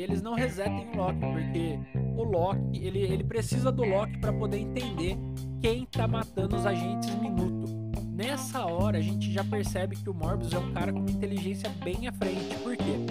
eles 0.00 0.22
não 0.22 0.32
resetem 0.32 0.88
o 0.88 0.96
Loki, 0.96 1.18
porque 1.20 1.78
o 2.16 2.24
Loki 2.24 2.78
ele, 2.86 3.00
ele 3.00 3.22
precisa 3.22 3.70
do 3.70 3.84
Loki 3.84 4.16
para 4.18 4.32
poder 4.32 4.56
entender 4.56 5.18
quem 5.60 5.84
tá 5.84 6.08
matando 6.08 6.56
os 6.56 6.64
agentes 6.64 7.14
Minuto. 7.16 7.70
Nessa 8.10 8.64
hora 8.64 8.96
a 8.96 9.00
gente 9.02 9.30
já 9.30 9.44
percebe 9.44 9.96
que 9.96 10.08
o 10.08 10.14
Morbius 10.14 10.54
é 10.54 10.58
um 10.58 10.72
cara 10.72 10.90
com 10.94 11.00
uma 11.00 11.10
inteligência 11.10 11.68
bem 11.84 12.08
à 12.08 12.12
frente. 12.12 12.54
Por 12.62 12.74
quê? 12.74 13.04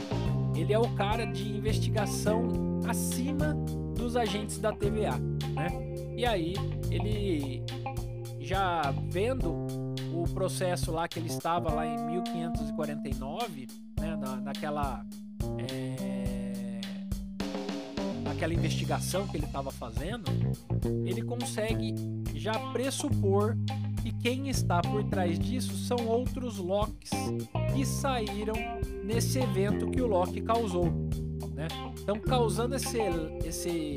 Ele 0.55 0.73
é 0.73 0.79
o 0.79 0.89
cara 0.95 1.23
de 1.25 1.47
investigação 1.55 2.47
acima 2.87 3.53
dos 3.95 4.15
agentes 4.15 4.57
da 4.57 4.71
TVA, 4.71 5.19
né? 5.53 5.67
E 6.17 6.25
aí 6.25 6.55
ele 6.89 7.63
já 8.39 8.91
vendo 9.07 9.67
o 10.15 10.23
processo 10.33 10.91
lá 10.91 11.07
que 11.07 11.19
ele 11.19 11.27
estava 11.27 11.71
lá 11.71 11.85
em 11.85 12.03
1549, 12.07 13.67
né? 13.99 14.15
Na, 14.15 14.37
naquela 14.37 15.05
é, 15.57 15.90
naquela 18.41 18.53
investigação 18.55 19.27
que 19.27 19.37
ele 19.37 19.45
estava 19.45 19.69
fazendo, 19.69 20.25
ele 21.05 21.21
consegue 21.21 21.93
já 22.33 22.53
pressupor 22.71 23.55
e 24.03 24.11
quem 24.11 24.49
está 24.49 24.81
por 24.81 25.03
trás 25.03 25.37
disso 25.37 25.77
são 25.77 26.07
outros 26.07 26.57
Locks 26.57 27.11
que 27.71 27.85
saíram 27.85 28.55
nesse 29.03 29.37
evento 29.37 29.91
que 29.91 30.01
o 30.01 30.07
Loki 30.07 30.41
causou. 30.41 30.85
Né? 31.53 31.67
Então, 32.01 32.19
causando 32.19 32.75
esse, 32.75 32.97
esse, 33.45 33.95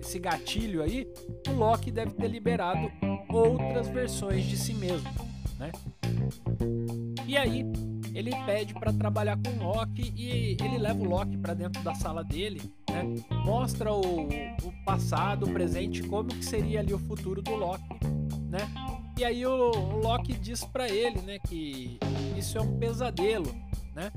esse 0.00 0.18
gatilho 0.18 0.82
aí, 0.82 1.06
o 1.46 1.52
Loki 1.52 1.90
deve 1.90 2.12
ter 2.12 2.28
liberado 2.28 2.90
outras 3.28 3.88
versões 3.88 4.46
de 4.46 4.56
si 4.56 4.72
mesmo. 4.72 5.10
Né? 5.58 5.70
E 7.26 7.36
aí, 7.36 7.66
ele 8.14 8.30
pede 8.46 8.72
para 8.72 8.90
trabalhar 8.92 9.36
com 9.36 9.50
o 9.50 9.68
Loki 9.68 10.14
e 10.16 10.56
ele 10.64 10.78
leva 10.78 10.98
o 10.98 11.04
Loki 11.04 11.36
para 11.36 11.52
dentro 11.52 11.82
da 11.82 11.94
sala 11.94 12.24
dele, 12.24 12.60
né? 12.90 13.04
Mostra 13.44 13.92
o, 13.92 14.26
o 14.28 14.84
passado, 14.84 15.46
o 15.46 15.52
presente, 15.52 16.02
como 16.02 16.28
que 16.28 16.44
seria 16.44 16.80
ali 16.80 16.92
o 16.92 16.98
futuro 16.98 17.42
do 17.42 17.54
Loki, 17.54 17.84
né? 18.48 18.60
E 19.18 19.24
aí 19.24 19.44
o, 19.44 19.70
o 19.70 20.00
Loki 20.02 20.32
diz 20.32 20.64
para 20.64 20.88
ele, 20.88 21.20
né, 21.20 21.38
que 21.38 21.98
isso 22.36 22.56
é 22.56 22.60
um 22.60 22.78
pesadelo, 22.78 23.54
né? 23.94 24.10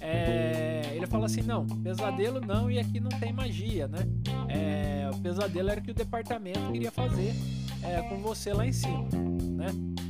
É, 0.00 0.90
ele 0.94 1.06
fala 1.06 1.26
assim, 1.26 1.42
não, 1.42 1.66
pesadelo 1.66 2.40
não 2.40 2.70
e 2.70 2.78
aqui 2.78 2.98
não 2.98 3.10
tem 3.20 3.32
magia, 3.32 3.86
né? 3.86 4.00
É, 4.48 5.08
o 5.12 5.18
pesadelo 5.18 5.70
era 5.70 5.80
que 5.80 5.90
o 5.90 5.94
departamento 5.94 6.72
queria 6.72 6.90
fazer 6.90 7.34
é, 7.82 8.02
com 8.02 8.18
você 8.18 8.52
lá 8.52 8.66
em 8.66 8.72
cima, 8.72 9.08
né? 9.56 9.66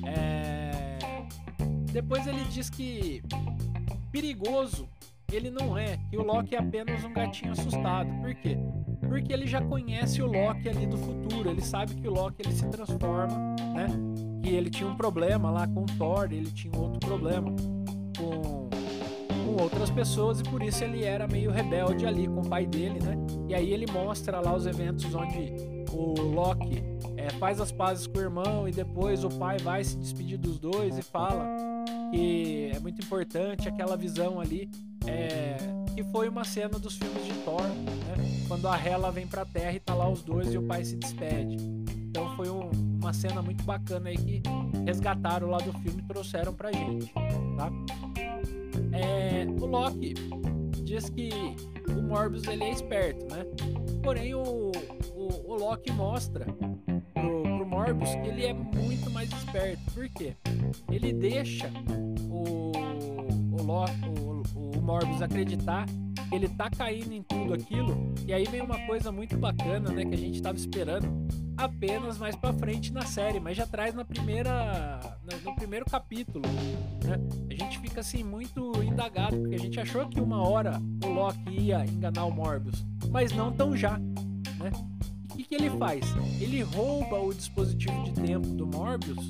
É, 0.06 0.98
depois 1.92 2.26
ele 2.26 2.44
diz 2.46 2.70
que 2.70 3.22
perigoso 4.10 4.88
ele 5.36 5.50
não 5.50 5.76
é, 5.76 5.98
que 6.08 6.16
o 6.16 6.22
Loki 6.22 6.54
é 6.54 6.58
apenas 6.58 7.04
um 7.04 7.12
gatinho 7.12 7.52
assustado. 7.52 8.08
Por 8.22 8.34
quê? 8.34 8.56
Porque 9.06 9.32
ele 9.32 9.46
já 9.46 9.60
conhece 9.60 10.22
o 10.22 10.26
Loki 10.26 10.68
ali 10.68 10.86
do 10.86 10.96
futuro, 10.96 11.50
ele 11.50 11.60
sabe 11.60 11.94
que 11.94 12.08
o 12.08 12.10
Loki 12.10 12.42
ele 12.42 12.52
se 12.52 12.66
transforma, 12.68 13.54
né? 13.74 13.86
que 14.42 14.48
ele 14.48 14.70
tinha 14.70 14.88
um 14.88 14.96
problema 14.96 15.50
lá 15.50 15.66
com 15.66 15.82
o 15.82 15.86
Thor, 15.98 16.32
ele 16.32 16.50
tinha 16.50 16.74
outro 16.74 16.98
problema 17.00 17.54
com, 18.16 18.70
com 19.44 19.62
outras 19.62 19.90
pessoas 19.90 20.40
e 20.40 20.42
por 20.44 20.62
isso 20.62 20.82
ele 20.82 21.04
era 21.04 21.28
meio 21.28 21.50
rebelde 21.50 22.06
ali 22.06 22.26
com 22.26 22.40
o 22.40 22.48
pai 22.48 22.64
dele, 22.64 22.98
né? 23.02 23.14
E 23.48 23.54
aí 23.54 23.70
ele 23.70 23.86
mostra 23.92 24.40
lá 24.40 24.54
os 24.54 24.66
eventos 24.66 25.14
onde 25.14 25.52
o 25.92 26.20
Loki 26.22 26.82
é, 27.18 27.28
faz 27.32 27.60
as 27.60 27.70
pazes 27.70 28.06
com 28.06 28.18
o 28.18 28.22
irmão 28.22 28.66
e 28.66 28.72
depois 28.72 29.24
o 29.24 29.28
pai 29.28 29.58
vai 29.58 29.84
se 29.84 29.96
despedir 29.98 30.38
dos 30.38 30.58
dois 30.58 30.96
e 30.96 31.02
fala 31.02 31.44
que 32.10 32.70
é 32.74 32.80
muito 32.80 33.02
importante 33.04 33.68
aquela 33.68 33.96
visão 33.96 34.40
ali 34.40 34.70
é, 35.06 35.56
que 35.94 36.02
foi 36.04 36.28
uma 36.28 36.44
cena 36.44 36.78
dos 36.78 36.96
filmes 36.96 37.24
de 37.24 37.32
Thor, 37.44 37.62
né? 37.62 38.44
Quando 38.46 38.66
a 38.68 38.76
Hela 38.76 39.10
vem 39.10 39.26
pra 39.26 39.44
Terra 39.44 39.72
e 39.72 39.80
tá 39.80 39.94
lá 39.94 40.08
os 40.08 40.22
dois 40.22 40.52
e 40.52 40.58
o 40.58 40.62
pai 40.62 40.84
se 40.84 40.96
despede. 40.96 41.56
Então 41.96 42.34
foi 42.36 42.48
um, 42.48 42.70
uma 43.00 43.12
cena 43.12 43.42
muito 43.42 43.62
bacana 43.64 44.08
aí 44.08 44.16
que 44.16 44.42
resgataram 44.86 45.48
lá 45.48 45.58
do 45.58 45.72
filme 45.80 46.00
e 46.00 46.02
trouxeram 46.02 46.52
pra 46.54 46.72
gente, 46.72 47.12
tá? 47.56 47.70
É, 48.92 49.46
o 49.60 49.66
Loki 49.66 50.14
diz 50.82 51.10
que 51.10 51.30
o 51.88 52.02
Morbius 52.02 52.46
ele 52.46 52.64
é 52.64 52.70
esperto, 52.70 53.26
né? 53.26 53.44
Porém 54.02 54.34
o, 54.34 54.72
o, 55.14 55.52
o 55.52 55.54
Loki 55.54 55.92
mostra 55.92 56.46
Morbius 57.88 58.14
que 58.16 58.28
ele 58.28 58.44
é 58.44 58.52
muito 58.52 59.10
mais 59.10 59.30
esperto. 59.32 59.80
Por 59.92 60.08
quê? 60.10 60.34
Ele 60.90 61.12
deixa 61.12 61.70
o, 62.28 62.72
o, 63.52 63.62
o, 63.62 64.78
o 64.78 64.82
Morbius 64.82 65.22
acreditar 65.22 65.86
ele 66.30 66.46
tá 66.48 66.68
caindo 66.68 67.12
em 67.12 67.22
tudo 67.22 67.54
aquilo. 67.54 68.12
E 68.26 68.32
aí 68.34 68.44
vem 68.44 68.60
uma 68.60 68.78
coisa 68.86 69.10
muito 69.10 69.36
bacana, 69.38 69.90
né, 69.90 70.04
que 70.04 70.14
a 70.14 70.18
gente 70.18 70.42
tava 70.42 70.58
esperando 70.58 71.08
apenas 71.56 72.18
mais 72.18 72.36
para 72.36 72.52
frente 72.52 72.92
na 72.92 73.02
série, 73.02 73.40
mas 73.40 73.56
já 73.56 73.66
traz 73.66 73.94
na 73.94 74.04
primeira 74.04 75.00
no 75.42 75.54
primeiro 75.56 75.86
capítulo, 75.86 76.44
né? 77.04 77.18
A 77.50 77.54
gente 77.54 77.80
fica 77.80 78.00
assim 78.00 78.22
muito 78.22 78.80
indagado 78.82 79.36
porque 79.38 79.54
a 79.56 79.58
gente 79.58 79.80
achou 79.80 80.06
que 80.08 80.20
uma 80.20 80.46
hora 80.46 80.80
o 81.02 81.08
Loki 81.08 81.50
ia 81.50 81.84
enganar 81.84 82.26
o 82.26 82.30
Morbius, 82.30 82.86
mas 83.10 83.32
não 83.32 83.50
tão 83.50 83.76
já, 83.76 83.98
né? 83.98 84.70
O 85.38 85.40
que, 85.40 85.50
que 85.50 85.54
ele 85.54 85.70
faz? 85.70 86.04
Ele 86.40 86.62
rouba 86.62 87.20
o 87.20 87.32
dispositivo 87.32 88.02
de 88.02 88.10
tempo 88.10 88.48
do 88.48 88.66
Morbius 88.66 89.28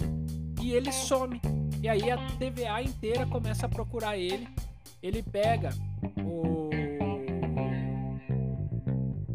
e 0.58 0.72
ele 0.72 0.90
some. 0.90 1.38
E 1.82 1.86
aí 1.86 2.10
a 2.10 2.16
TVA 2.38 2.82
inteira 2.82 3.26
começa 3.26 3.66
a 3.66 3.68
procurar 3.68 4.16
ele. 4.16 4.48
Ele 5.02 5.22
pega 5.22 5.68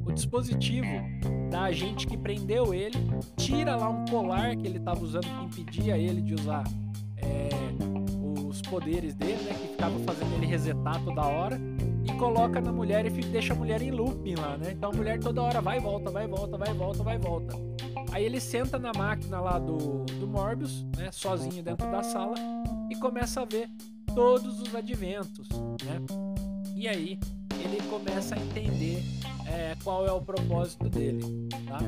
o 0.03 0.12
dispositivo 0.12 0.88
da 1.51 1.65
agente 1.65 2.08
que 2.08 2.18
prendeu 2.18 2.74
ele, 2.74 2.98
tira 3.38 3.75
lá 3.75 3.89
um 3.89 4.06
colar 4.06 4.56
que 4.56 4.65
ele 4.65 4.80
estava 4.80 5.00
usando 5.00 5.25
que 5.25 5.62
impedia 5.62 5.96
ele 5.96 6.24
de 6.24 6.34
usar 6.34 6.63
é, 7.18 7.50
os 8.50 8.63
poderes 8.63 9.13
dele, 9.13 9.44
né, 9.44 9.53
que 9.53 9.68
ficava 9.68 10.00
fazendo 10.00 10.34
ele 10.38 10.48
resetar 10.48 11.00
toda 11.03 11.22
hora, 11.22 11.62
e 12.05 12.13
coloca 12.17 12.60
na 12.60 12.72
mulher 12.72 13.05
e 13.05 13.10
deixa 13.10 13.53
a 13.53 13.55
mulher 13.55 13.81
em 13.81 13.91
looping 13.91 14.36
lá, 14.36 14.57
né? 14.57 14.72
Então 14.72 14.91
a 14.91 14.93
mulher 14.93 15.19
toda 15.19 15.41
hora 15.41 15.62
vai 15.62 15.77
e 15.77 15.79
volta, 15.79 16.12
vai 16.12 16.25
e 16.25 16.27
volta, 16.27 16.57
vai 16.57 16.69
e 16.69 16.74
volta, 16.74 17.03
vai 17.03 17.15
e 17.15 17.19
volta. 17.19 17.55
Aí 18.12 18.25
ele 18.25 18.39
senta 18.39 18.77
na 18.77 18.91
máquina 18.95 19.39
lá 19.39 19.57
do, 19.57 20.03
do 20.05 20.27
Morbius, 20.27 20.83
né, 20.95 21.10
sozinho 21.12 21.63
dentro 21.63 21.89
da 21.89 22.03
sala, 22.03 22.36
e 22.89 22.95
começa 22.95 23.41
a 23.41 23.45
ver 23.45 23.69
todos 24.13 24.62
os 24.62 24.75
adventos, 24.75 25.48
né? 25.83 26.00
E 26.75 26.88
aí 26.88 27.19
ele 27.63 27.81
começa 27.89 28.36
a 28.36 28.38
entender 28.38 29.03
é, 29.48 29.75
qual 29.83 30.05
é 30.05 30.12
o 30.12 30.22
propósito 30.22 30.89
dele, 30.89 31.22
tá? 31.67 31.79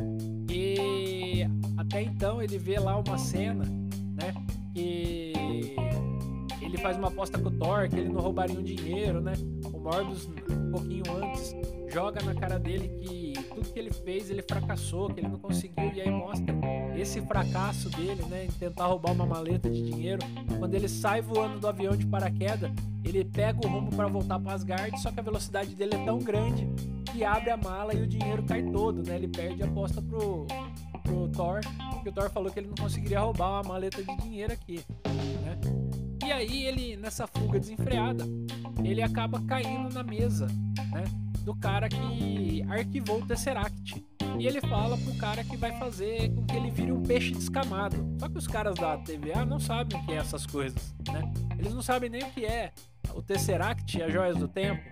E 0.50 1.45
até 1.77 2.01
então 2.01 2.41
ele 2.41 2.57
vê 2.57 2.79
lá 2.79 2.98
uma 2.98 3.17
cena, 3.17 3.65
né? 3.65 4.34
Que 4.74 5.34
ele 6.62 6.77
faz 6.77 6.98
uma 6.98 7.10
aposta 7.10 7.38
com 7.38 7.50
o 7.50 7.51
Thor, 7.51 7.89
que 7.89 7.98
ele 7.98 8.10
não 8.10 8.22
roubaria 8.22 8.60
um 8.60 8.63
dinheiro, 8.63 9.22
né? 9.22 9.34
Morbius, 9.86 10.27
um 10.50 10.72
pouquinho 10.72 11.04
antes, 11.15 11.56
joga 11.94 12.20
na 12.24 12.34
cara 12.34 12.58
dele 12.58 12.88
que 12.88 13.34
tudo 13.54 13.72
que 13.72 13.77
ele 13.77 13.92
fez, 13.92 14.32
ele 14.32 14.42
fracassou, 14.42 15.13
que 15.13 15.20
ele 15.20 15.27
não 15.27 15.38
conseguiu, 15.38 15.94
e 15.94 16.01
aí 16.01 16.10
mostra 16.10 16.56
esse 16.98 17.22
fracasso 17.22 17.88
dele, 17.92 18.24
né, 18.24 18.46
em 18.46 18.51
tentar 18.51 18.88
roubar 18.88 19.12
uma 19.12 19.27
maleta 19.27 19.70
de 19.70 19.84
dinheiro. 19.84 20.24
Quando 20.58 20.74
ele 20.74 20.89
sai 20.89 21.22
voando 21.22 21.60
do 21.60 21.68
avião 21.68 21.96
de 21.96 22.04
paraquedas, 22.08 22.72
ele 23.04 23.24
pega 23.24 23.60
o 23.63 23.70
rumo 23.70 23.92
para 23.96 24.08
voltar 24.08 24.39
para 24.39 24.54
Asgard, 24.54 25.00
só 25.00 25.12
que 25.12 25.20
a 25.20 25.24
velocidade 25.24 25.75
dele 25.75 25.94
é 25.94 26.04
tão 26.04 26.18
grande 26.18 26.68
que 27.12 27.24
abre 27.24 27.51
a 27.51 27.58
mala 27.58 27.94
e 27.94 28.01
o 28.01 28.08
dinheiro 28.08 28.42
cai 28.42 28.63
todo, 28.63 29.08
né? 29.08 29.18
Ele 29.18 29.27
perde 29.27 29.62
a 29.62 29.68
aposta 29.68 30.01
pro, 30.01 30.48
pro 31.04 31.30
Thor, 31.30 31.60
que 32.01 32.10
o 32.10 32.12
Thor 32.12 32.32
falou 32.32 32.51
que 32.51 32.60
ele 32.60 32.68
não 32.68 32.75
conseguiria 32.75 33.20
roubar 33.20 33.62
uma 33.62 33.74
maleta 33.74 34.04
de 34.04 34.18
dinheiro 34.18 34.51
aqui, 34.51 34.84
né? 35.44 35.60
E 36.25 36.32
aí 36.32 36.65
ele, 36.65 36.98
nessa 36.98 37.27
fuga 37.27 37.60
desenfreada, 37.60 38.25
ele 38.84 39.01
acaba 39.01 39.41
caindo 39.41 39.94
na 39.94 40.03
mesa, 40.03 40.48
né? 40.91 41.03
Do 41.44 41.55
cara 41.55 41.88
que 41.88 42.63
arquivou 42.70 43.22
o 43.22 43.25
Tesseract. 43.25 44.03
E 44.38 44.48
ele 44.48 44.60
fala 44.62 44.98
pro 44.98 45.15
cara 45.15 45.44
que 45.44 45.55
vai 45.55 45.77
fazer 45.79 46.29
com 46.34 46.46
que 46.46 46.55
ele 46.55 46.70
vire 46.70 46.91
um 46.91 47.01
peixe 47.01 47.32
descamado. 47.32 47.96
Só 48.20 48.27
que 48.27 48.38
os 48.38 48.48
caras 48.48 48.75
da 48.75 48.98
TVA 48.98 49.46
não 49.46 49.60
sabem 49.60 49.98
o 49.98 50.05
que 50.05 50.12
é 50.12 50.17
essas 50.17 50.46
coisas, 50.46 50.94
né? 51.08 51.32
Eles 51.58 51.74
não 51.74 51.82
sabem 51.82 52.10
nem 52.10 52.24
o 52.24 52.32
que 52.32 52.46
é 52.46 52.72
o 53.13 53.22
Tesseract 53.22 54.01
as 54.01 54.12
Joias 54.12 54.38
do 54.38 54.48
Tempo. 54.48 54.84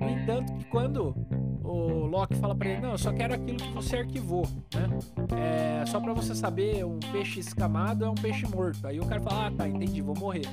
No 0.00 0.08
entanto, 0.08 0.54
que 0.54 0.64
quando 0.66 1.14
o 1.62 2.06
Loki 2.06 2.34
fala 2.36 2.54
para 2.54 2.68
ele: 2.68 2.80
Não, 2.80 2.92
eu 2.92 2.98
só 2.98 3.12
quero 3.12 3.34
aquilo 3.34 3.58
que 3.58 3.72
você 3.72 3.98
arquivou, 3.98 4.46
né? 4.74 4.88
É, 5.36 5.84
só 5.86 6.00
para 6.00 6.14
você 6.14 6.34
saber, 6.34 6.84
um 6.84 6.98
peixe 7.12 7.40
escamado 7.40 8.04
é 8.04 8.08
um 8.08 8.14
peixe 8.14 8.46
morto. 8.46 8.86
Aí 8.86 8.98
o 8.98 9.06
cara 9.06 9.20
fala: 9.20 9.46
Ah, 9.46 9.50
tá, 9.50 9.68
entendi, 9.68 10.00
vou 10.00 10.16
morrer. 10.16 10.46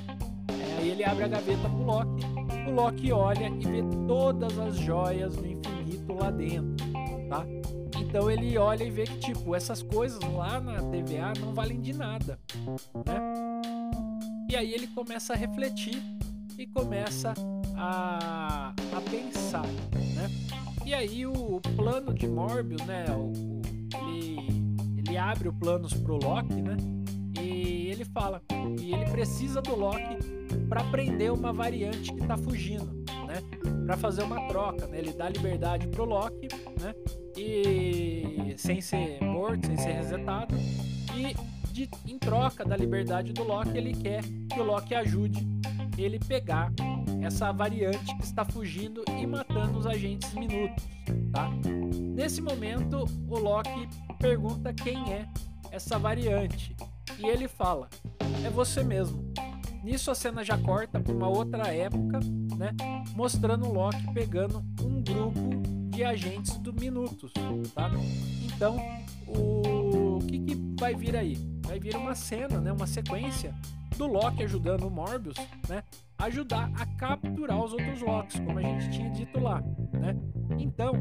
É, 0.48 0.78
aí 0.78 0.90
ele 0.90 1.04
abre 1.04 1.24
a 1.24 1.28
gaveta 1.28 1.68
pro 1.68 1.82
Loki. 1.84 2.35
O 2.66 2.70
Loki 2.70 3.12
olha 3.12 3.48
e 3.48 3.64
vê 3.64 3.82
todas 4.06 4.58
as 4.58 4.76
joias 4.76 5.36
do 5.36 5.46
infinito 5.46 6.12
lá 6.12 6.30
dentro, 6.30 6.86
tá? 7.28 7.46
Então 7.98 8.30
ele 8.30 8.58
olha 8.58 8.84
e 8.84 8.90
vê 8.90 9.04
que, 9.04 9.18
tipo, 9.18 9.54
essas 9.54 9.82
coisas 9.82 10.20
lá 10.34 10.60
na 10.60 10.82
TVA 10.82 11.32
não 11.40 11.54
valem 11.54 11.80
de 11.80 11.92
nada, 11.92 12.38
né? 13.06 13.60
E 14.50 14.56
aí 14.56 14.72
ele 14.72 14.86
começa 14.88 15.32
a 15.32 15.36
refletir 15.36 16.02
e 16.58 16.66
começa 16.66 17.34
a, 17.76 18.72
a 18.92 19.00
pensar, 19.10 19.66
né? 20.14 20.30
E 20.84 20.94
aí 20.94 21.26
o 21.26 21.60
plano 21.76 22.14
de 22.14 22.28
Morbius, 22.28 22.84
né? 22.86 23.04
O, 23.10 23.32
ele, 24.08 24.36
ele 24.96 25.18
abre 25.18 25.48
o 25.48 25.52
planos 25.52 25.92
pro 25.94 26.16
Loki, 26.16 26.54
né? 26.54 26.76
Ele 27.96 28.04
fala 28.04 28.42
que 28.76 28.92
ele 28.92 29.10
precisa 29.10 29.62
do 29.62 29.74
Loki 29.74 30.18
para 30.68 30.84
prender 30.84 31.32
uma 31.32 31.50
variante 31.50 32.12
que 32.12 32.26
tá 32.26 32.36
fugindo, 32.36 32.92
né? 33.26 33.40
Para 33.86 33.96
fazer 33.96 34.22
uma 34.22 34.46
troca, 34.48 34.86
né? 34.86 34.98
Ele 34.98 35.14
dá 35.14 35.30
liberdade 35.30 35.88
pro 35.88 36.04
Loki, 36.04 36.46
né? 36.78 36.94
E 37.34 38.54
sem 38.58 38.82
ser 38.82 39.18
morto, 39.22 39.66
sem 39.66 39.78
ser 39.78 39.92
resetado. 39.92 40.54
E 41.14 41.34
de, 41.72 41.88
em 42.06 42.18
troca 42.18 42.66
da 42.66 42.76
liberdade 42.76 43.32
do 43.32 43.44
Loki, 43.44 43.78
ele 43.78 43.94
quer 43.94 44.22
que 44.22 44.60
o 44.60 44.62
Loki 44.62 44.94
ajude 44.94 45.46
ele 45.96 46.18
pegar 46.18 46.70
essa 47.22 47.50
variante 47.50 48.14
que 48.14 48.24
está 48.24 48.44
fugindo 48.44 49.02
e 49.08 49.26
matando 49.26 49.78
os 49.78 49.86
agentes 49.86 50.34
minutos, 50.34 50.84
tá? 51.32 51.50
Nesse 52.14 52.42
momento, 52.42 53.06
o 53.26 53.38
Loki 53.38 53.88
pergunta 54.18 54.74
quem 54.74 54.98
é 55.14 55.26
essa 55.70 55.98
variante 55.98 56.76
e 57.18 57.26
ele 57.26 57.48
fala: 57.48 57.88
"É 58.44 58.50
você 58.50 58.82
mesmo". 58.82 59.32
Nisso 59.82 60.10
a 60.10 60.16
cena 60.16 60.42
já 60.42 60.58
corta 60.58 60.98
para 60.98 61.12
uma 61.12 61.28
outra 61.28 61.68
época, 61.68 62.18
né? 62.56 62.72
Mostrando 63.14 63.66
o 63.66 63.72
Loki 63.72 64.12
pegando 64.12 64.64
um 64.82 65.00
grupo 65.00 65.62
de 65.90 66.02
agentes 66.02 66.56
do 66.56 66.72
Minutos, 66.72 67.32
tá? 67.72 67.90
Então, 68.44 68.76
o, 69.28 70.16
o 70.16 70.18
que, 70.26 70.40
que 70.40 70.74
vai 70.78 70.94
vir 70.94 71.16
aí? 71.16 71.36
Vai 71.64 71.78
vir 71.78 71.94
uma 71.96 72.14
cena, 72.14 72.60
né? 72.60 72.72
Uma 72.72 72.86
sequência 72.86 73.54
do 73.96 74.06
Loki 74.06 74.42
ajudando 74.42 74.88
o 74.88 74.90
Morbius, 74.90 75.36
né? 75.68 75.82
Ajudar 76.18 76.70
a 76.74 76.86
capturar 76.96 77.62
os 77.62 77.72
outros 77.72 78.00
Locks, 78.00 78.40
como 78.40 78.58
a 78.58 78.62
gente 78.62 78.90
tinha 78.90 79.10
dito 79.10 79.38
lá, 79.38 79.62
né? 79.92 80.16
Então, 80.58 80.92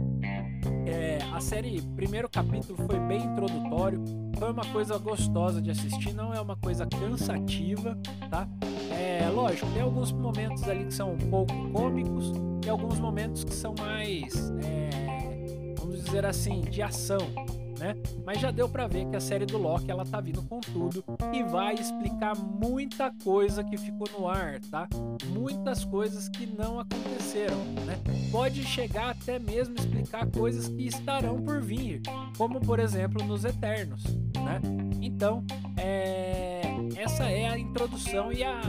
é, 0.86 1.20
a 1.34 1.40
série, 1.40 1.82
primeiro 1.96 2.30
capítulo 2.30 2.78
foi 2.86 3.00
bem 3.00 3.24
introdutório, 3.24 4.04
foi 4.38 4.52
uma 4.52 4.66
coisa 4.66 4.98
gostosa 4.98 5.62
de 5.62 5.72
assistir, 5.72 6.14
não 6.14 6.34
é 6.34 6.40
uma 6.40 6.56
coisa 6.56 6.86
cansativa, 6.86 7.98
tá? 8.30 8.48
É 8.92 9.30
lógico, 9.30 9.68
tem 9.72 9.82
alguns 9.82 10.12
momentos 10.12 10.68
ali 10.68 10.86
que 10.86 10.94
são 10.94 11.14
um 11.14 11.18
pouco 11.18 11.54
cômicos 11.72 12.34
e 12.66 12.70
alguns 12.70 13.00
momentos 13.00 13.44
que 13.44 13.54
são 13.54 13.74
mais, 13.78 14.52
é, 14.64 15.76
vamos 15.78 16.04
dizer 16.04 16.26
assim, 16.26 16.62
de 16.62 16.82
ação, 16.82 17.28
né? 17.80 17.96
Mas 18.26 18.40
já 18.40 18.52
deu 18.52 18.68
para 18.68 18.88
ver 18.88 19.06
que 19.08 19.16
a 19.16 19.20
série 19.20 19.46
do 19.46 19.58
Loki 19.58 19.90
ela 19.90 20.06
tá 20.06 20.20
vindo 20.20 20.42
com 20.44 20.60
tudo 20.60 21.04
e 21.34 21.44
vai 21.44 21.76
explicar 21.76 22.36
muita 22.36 23.12
coisa 23.24 23.64
que 23.64 23.78
ficou 23.78 24.08
no 24.18 24.28
ar, 24.28 24.60
tá? 24.72 24.88
Muitas 25.28 25.84
coisas 25.86 26.30
que 26.30 26.46
não 26.46 26.80
aconteceram, 26.80 27.58
né? 27.86 28.00
Pode 28.32 28.64
chegar 28.64 29.12
até 29.12 29.40
mesmo 29.40 29.76
explicar 29.76 30.28
coisas 30.28 30.68
que 30.68 30.88
estarão 30.88 31.42
por 31.42 31.62
vir, 31.62 32.02
como 32.38 32.60
por 32.60 32.80
exemplo 32.80 33.24
nos 33.26 33.46
Eternos, 33.46 34.04
né? 34.36 34.62
Então, 35.02 35.46
é... 35.78 36.62
essa 36.98 37.30
é 37.30 37.48
a 37.48 37.58
introdução 37.58 38.32
e, 38.32 38.44
a... 38.44 38.62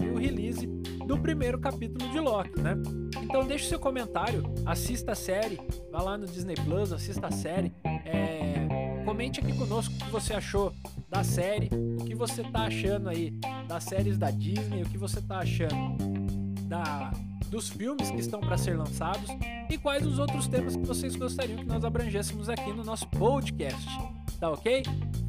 e 0.00 0.08
o 0.08 0.16
release 0.16 0.66
do 1.06 1.18
primeiro 1.18 1.58
capítulo 1.58 2.10
de 2.10 2.18
Loki, 2.18 2.60
né? 2.60 2.74
Então 3.22 3.46
deixe 3.46 3.68
seu 3.68 3.78
comentário, 3.78 4.42
assista 4.64 5.12
a 5.12 5.14
série, 5.14 5.58
vá 5.90 6.02
lá 6.02 6.16
no 6.16 6.26
Disney 6.26 6.54
Plus, 6.54 6.92
assista 6.92 7.28
a 7.28 7.30
série, 7.30 7.72
é... 8.04 9.02
comente 9.04 9.40
aqui 9.40 9.52
conosco 9.52 9.94
o 9.94 9.98
que 9.98 10.10
você 10.10 10.34
achou 10.34 10.72
da 11.08 11.22
série, 11.22 11.70
o 12.00 12.04
que 12.04 12.14
você 12.14 12.42
tá 12.42 12.66
achando 12.66 13.08
aí 13.08 13.32
das 13.68 13.84
séries 13.84 14.18
da 14.18 14.30
Disney, 14.30 14.82
o 14.82 14.88
que 14.88 14.98
você 14.98 15.20
tá 15.20 15.38
achando 15.38 15.96
da 16.68 17.12
dos 17.50 17.68
filmes 17.68 18.10
que 18.10 18.18
estão 18.18 18.40
para 18.40 18.58
ser 18.58 18.76
lançados 18.76 19.30
e 19.70 19.78
quais 19.78 20.04
os 20.04 20.18
outros 20.18 20.48
temas 20.48 20.74
que 20.74 20.84
vocês 20.84 21.14
gostariam 21.14 21.58
que 21.58 21.66
nós 21.66 21.84
abrangêssemos 21.84 22.48
aqui 22.48 22.72
no 22.72 22.82
nosso 22.82 23.06
podcast. 23.10 23.86
Tá 24.40 24.50
ok? 24.50 24.82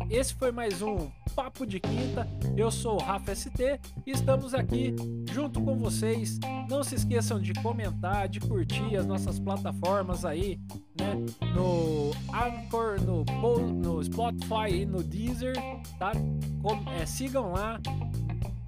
Esse 0.09 0.33
foi 0.35 0.51
mais 0.51 0.81
um 0.81 1.09
Papo 1.35 1.65
de 1.65 1.79
Quinta. 1.79 2.27
Eu 2.55 2.69
sou 2.69 2.95
o 2.95 3.03
Rafa 3.03 3.33
ST 3.35 3.79
e 4.05 4.11
estamos 4.11 4.53
aqui 4.53 4.95
junto 5.31 5.59
com 5.61 5.75
vocês. 5.77 6.39
Não 6.69 6.83
se 6.83 6.95
esqueçam 6.95 7.39
de 7.39 7.53
comentar, 7.55 8.29
de 8.29 8.39
curtir 8.39 8.95
as 8.95 9.05
nossas 9.05 9.39
plataformas 9.39 10.23
aí, 10.23 10.59
né? 10.97 11.15
No 11.53 12.11
Anchor, 12.33 13.01
no, 13.01 13.25
no 13.73 14.03
Spotify 14.03 14.81
e 14.81 14.85
no 14.85 15.03
Deezer, 15.03 15.55
tá? 15.97 16.11
Com, 16.61 16.89
é, 16.91 17.05
sigam 17.05 17.51
lá, 17.51 17.79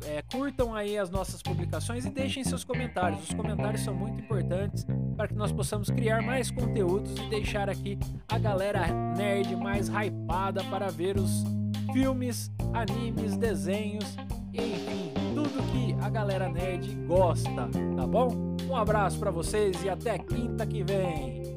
é, 0.05 0.21
curtam 0.23 0.73
aí 0.75 0.97
as 0.97 1.09
nossas 1.09 1.41
publicações 1.41 2.05
e 2.05 2.09
deixem 2.09 2.43
seus 2.43 2.63
comentários. 2.63 3.23
Os 3.29 3.33
comentários 3.33 3.81
são 3.81 3.93
muito 3.93 4.19
importantes 4.19 4.85
para 5.17 5.27
que 5.27 5.33
nós 5.33 5.51
possamos 5.51 5.89
criar 5.89 6.21
mais 6.21 6.51
conteúdos 6.51 7.11
e 7.17 7.29
deixar 7.29 7.67
aqui 7.69 7.97
a 8.29 8.37
galera 8.37 8.87
nerd 9.17 9.55
mais 9.55 9.89
hypada 9.89 10.63
para 10.65 10.89
ver 10.91 11.17
os 11.17 11.43
filmes, 11.91 12.51
animes, 12.71 13.35
desenhos, 13.35 14.15
enfim, 14.53 15.11
tudo 15.33 15.63
que 15.71 15.95
a 16.05 16.09
galera 16.09 16.47
nerd 16.47 16.93
gosta, 17.07 17.67
tá 17.95 18.05
bom? 18.07 18.55
Um 18.69 18.75
abraço 18.75 19.17
para 19.17 19.31
vocês 19.31 19.83
e 19.83 19.89
até 19.89 20.19
quinta 20.19 20.65
que 20.67 20.83
vem. 20.83 21.56